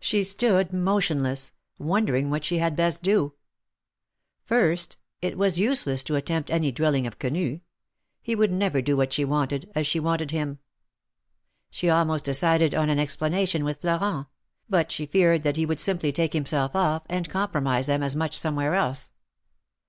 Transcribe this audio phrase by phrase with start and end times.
[0.00, 3.34] She stood motionless, wondering what she had best do.
[4.42, 7.60] First, it was useless to attempt any drilling of Quenu:
[8.20, 10.58] he would never do what she Avanted, as she Avanted him.
[11.70, 14.26] She almost decided on an explanation Avith Florent,
[14.68, 17.26] but she feared that he Avould simply take himself THE MARKETS OF PARIS.
[17.28, 19.12] 229 off and compromise them as much somewhere else.